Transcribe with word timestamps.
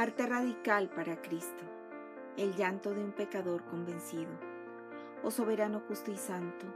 Arte 0.00 0.28
radical 0.28 0.88
para 0.90 1.20
Cristo. 1.20 1.64
El 2.36 2.54
llanto 2.54 2.94
de 2.94 3.02
un 3.02 3.10
pecador 3.10 3.64
convencido. 3.64 4.30
Oh 5.24 5.32
soberano 5.32 5.82
justo 5.88 6.12
y 6.12 6.16
santo, 6.16 6.66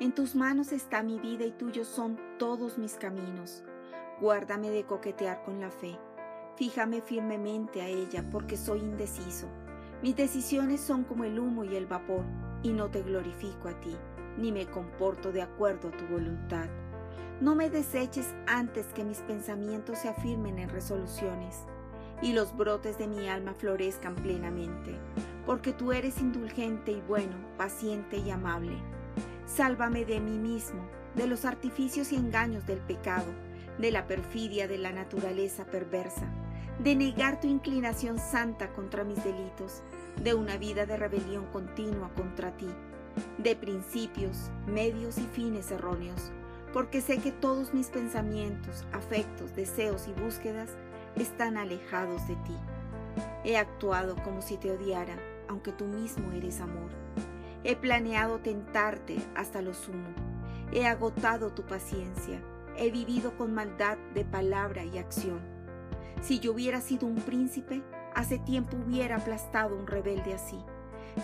en 0.00 0.12
tus 0.12 0.34
manos 0.34 0.72
está 0.72 1.04
mi 1.04 1.20
vida 1.20 1.44
y 1.44 1.52
tuyos 1.52 1.86
son 1.86 2.18
todos 2.36 2.76
mis 2.76 2.94
caminos. 2.94 3.62
Guárdame 4.20 4.70
de 4.70 4.82
coquetear 4.82 5.44
con 5.44 5.60
la 5.60 5.70
fe. 5.70 5.96
Fíjame 6.56 7.00
firmemente 7.00 7.80
a 7.80 7.86
ella 7.86 8.24
porque 8.32 8.56
soy 8.56 8.80
indeciso. 8.80 9.46
Mis 10.02 10.16
decisiones 10.16 10.80
son 10.80 11.04
como 11.04 11.22
el 11.22 11.38
humo 11.38 11.62
y 11.62 11.76
el 11.76 11.86
vapor 11.86 12.24
y 12.64 12.72
no 12.72 12.90
te 12.90 13.04
glorifico 13.04 13.68
a 13.68 13.78
ti, 13.78 13.96
ni 14.36 14.50
me 14.50 14.66
comporto 14.66 15.30
de 15.30 15.42
acuerdo 15.42 15.90
a 15.90 15.96
tu 15.96 16.06
voluntad. 16.06 16.68
No 17.40 17.54
me 17.54 17.70
deseches 17.70 18.34
antes 18.48 18.86
que 18.94 19.04
mis 19.04 19.20
pensamientos 19.20 19.98
se 19.98 20.08
afirmen 20.08 20.58
en 20.58 20.70
resoluciones 20.70 21.68
y 22.22 22.32
los 22.32 22.56
brotes 22.56 22.98
de 22.98 23.06
mi 23.06 23.28
alma 23.28 23.54
florezcan 23.54 24.14
plenamente, 24.14 24.94
porque 25.46 25.72
tú 25.72 25.92
eres 25.92 26.20
indulgente 26.20 26.92
y 26.92 27.00
bueno, 27.02 27.36
paciente 27.56 28.16
y 28.16 28.30
amable. 28.30 28.76
Sálvame 29.46 30.04
de 30.04 30.20
mí 30.20 30.38
mismo, 30.38 30.86
de 31.14 31.26
los 31.26 31.44
artificios 31.44 32.12
y 32.12 32.16
engaños 32.16 32.66
del 32.66 32.78
pecado, 32.78 33.26
de 33.78 33.90
la 33.90 34.06
perfidia 34.06 34.68
de 34.68 34.78
la 34.78 34.92
naturaleza 34.92 35.64
perversa, 35.64 36.26
de 36.78 36.94
negar 36.94 37.40
tu 37.40 37.46
inclinación 37.46 38.18
santa 38.18 38.72
contra 38.72 39.04
mis 39.04 39.22
delitos, 39.22 39.82
de 40.22 40.34
una 40.34 40.56
vida 40.56 40.86
de 40.86 40.96
rebelión 40.96 41.46
continua 41.46 42.10
contra 42.14 42.56
ti, 42.56 42.68
de 43.38 43.54
principios, 43.56 44.50
medios 44.66 45.18
y 45.18 45.26
fines 45.32 45.70
erróneos, 45.70 46.32
porque 46.72 47.00
sé 47.00 47.18
que 47.18 47.30
todos 47.30 47.72
mis 47.74 47.88
pensamientos, 47.88 48.84
afectos, 48.92 49.54
deseos 49.54 50.08
y 50.08 50.20
búsquedas 50.20 50.70
están 51.16 51.56
alejados 51.56 52.26
de 52.28 52.36
ti. 52.36 52.56
He 53.44 53.56
actuado 53.56 54.16
como 54.22 54.42
si 54.42 54.56
te 54.56 54.70
odiara, 54.70 55.16
aunque 55.48 55.72
tú 55.72 55.84
mismo 55.84 56.32
eres 56.32 56.60
amor. 56.60 56.90
He 57.62 57.76
planeado 57.76 58.38
tentarte 58.40 59.18
hasta 59.34 59.62
lo 59.62 59.74
sumo. 59.74 60.08
He 60.72 60.86
agotado 60.86 61.52
tu 61.52 61.62
paciencia. 61.62 62.40
He 62.76 62.90
vivido 62.90 63.36
con 63.36 63.54
maldad 63.54 63.96
de 64.14 64.24
palabra 64.24 64.84
y 64.84 64.98
acción. 64.98 65.40
Si 66.20 66.40
yo 66.40 66.52
hubiera 66.52 66.80
sido 66.80 67.06
un 67.06 67.16
príncipe, 67.16 67.82
hace 68.14 68.38
tiempo 68.38 68.76
hubiera 68.76 69.16
aplastado 69.16 69.76
un 69.76 69.86
rebelde 69.86 70.34
así. 70.34 70.58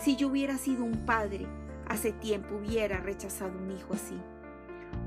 Si 0.00 0.16
yo 0.16 0.28
hubiera 0.28 0.56
sido 0.56 0.84
un 0.84 1.04
padre, 1.04 1.46
hace 1.88 2.12
tiempo 2.12 2.56
hubiera 2.56 3.00
rechazado 3.00 3.58
un 3.58 3.70
hijo 3.72 3.94
así. 3.94 4.20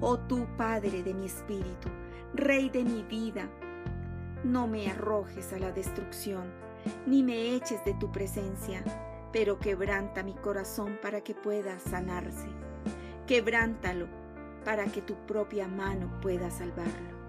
Oh 0.02 0.20
tú, 0.20 0.46
Padre 0.58 1.04
de 1.04 1.14
mi 1.14 1.26
espíritu, 1.26 1.90
Rey 2.34 2.70
de 2.70 2.84
mi 2.84 3.04
vida, 3.04 3.48
no 4.44 4.68
me 4.68 4.90
arrojes 4.90 5.54
a 5.54 5.60
la 5.60 5.72
destrucción, 5.72 6.52
ni 7.06 7.24
me 7.24 7.56
eches 7.56 7.84
de 7.86 7.94
tu 7.94 8.12
presencia, 8.12 8.84
pero 9.32 9.58
quebranta 9.60 10.24
mi 10.24 10.34
corazón 10.34 11.00
para 11.02 11.22
que 11.22 11.34
pueda 11.34 11.80
sanarse. 11.80 12.48
Quebrántalo 13.26 14.08
para 14.66 14.86
que 14.86 15.02
tu 15.02 15.16
propia 15.26 15.68
mano 15.68 16.20
pueda 16.22 16.52
salvarlo. 16.52 17.23